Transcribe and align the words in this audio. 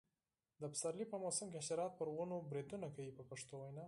د 0.61 0.63
پسرلي 0.71 1.05
په 1.09 1.17
موسم 1.23 1.47
کې 1.51 1.59
حشرات 1.61 1.91
پر 1.99 2.07
ونو 2.15 2.35
بریدونه 2.49 2.87
کوي 2.95 3.11
په 3.17 3.23
پښتو 3.29 3.53
وینا. 3.57 3.79